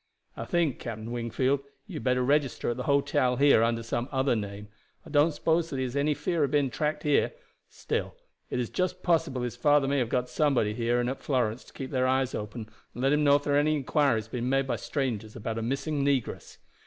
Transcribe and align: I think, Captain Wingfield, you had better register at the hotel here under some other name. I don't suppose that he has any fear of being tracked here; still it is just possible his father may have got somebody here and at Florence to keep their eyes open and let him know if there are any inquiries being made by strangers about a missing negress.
I 0.35 0.45
think, 0.45 0.79
Captain 0.79 1.11
Wingfield, 1.11 1.59
you 1.85 1.97
had 1.97 2.03
better 2.03 2.23
register 2.23 2.71
at 2.71 2.77
the 2.77 2.85
hotel 2.89 3.35
here 3.35 3.61
under 3.61 3.83
some 3.83 4.09
other 4.11 4.35
name. 4.35 4.67
I 5.05 5.11
don't 5.11 5.31
suppose 5.31 5.69
that 5.69 5.75
he 5.77 5.83
has 5.83 5.95
any 5.95 6.15
fear 6.15 6.43
of 6.43 6.49
being 6.49 6.71
tracked 6.71 7.03
here; 7.03 7.33
still 7.69 8.15
it 8.49 8.59
is 8.59 8.71
just 8.71 9.03
possible 9.03 9.43
his 9.43 9.55
father 9.55 9.87
may 9.87 9.99
have 9.99 10.09
got 10.09 10.27
somebody 10.27 10.73
here 10.73 10.99
and 10.99 11.07
at 11.07 11.21
Florence 11.21 11.63
to 11.65 11.73
keep 11.73 11.91
their 11.91 12.07
eyes 12.07 12.33
open 12.33 12.67
and 12.95 13.03
let 13.03 13.13
him 13.13 13.23
know 13.23 13.35
if 13.35 13.43
there 13.43 13.53
are 13.53 13.59
any 13.59 13.75
inquiries 13.75 14.27
being 14.27 14.49
made 14.49 14.65
by 14.65 14.75
strangers 14.77 15.35
about 15.35 15.59
a 15.59 15.61
missing 15.61 16.03
negress. 16.03 16.57